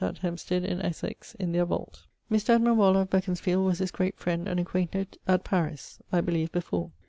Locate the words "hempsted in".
0.17-0.81